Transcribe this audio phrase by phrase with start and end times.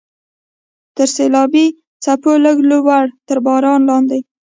[0.95, 1.65] تر سیلابي
[2.03, 4.19] څپو لږ لوړ، تر باران لاندې.